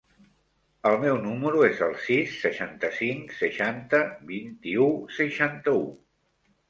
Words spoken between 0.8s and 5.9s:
El meu número es el sis, seixanta-cinc, seixanta, vint-i-u, seixanta-u.